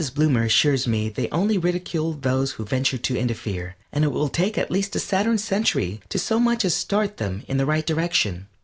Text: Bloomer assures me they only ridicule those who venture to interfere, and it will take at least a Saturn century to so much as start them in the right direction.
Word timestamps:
Bloomer 0.15 0.41
assures 0.41 0.87
me 0.87 1.09
they 1.09 1.29
only 1.29 1.59
ridicule 1.59 2.13
those 2.13 2.53
who 2.53 2.65
venture 2.65 2.97
to 2.97 3.15
interfere, 3.15 3.75
and 3.93 4.03
it 4.03 4.07
will 4.11 4.29
take 4.29 4.57
at 4.57 4.71
least 4.71 4.95
a 4.95 4.99
Saturn 4.99 5.37
century 5.37 6.01
to 6.09 6.17
so 6.17 6.39
much 6.39 6.65
as 6.65 6.73
start 6.73 7.17
them 7.17 7.43
in 7.47 7.57
the 7.57 7.67
right 7.67 7.85
direction. 7.85 8.47